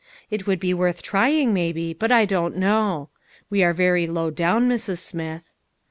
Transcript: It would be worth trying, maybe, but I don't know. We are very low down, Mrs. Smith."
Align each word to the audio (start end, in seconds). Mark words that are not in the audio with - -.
It 0.31 0.47
would 0.47 0.59
be 0.59 0.73
worth 0.73 1.03
trying, 1.03 1.53
maybe, 1.53 1.93
but 1.93 2.11
I 2.11 2.25
don't 2.25 2.55
know. 2.57 3.09
We 3.51 3.63
are 3.63 3.71
very 3.71 4.07
low 4.07 4.31
down, 4.31 4.67
Mrs. 4.67 4.97
Smith." 4.97 5.53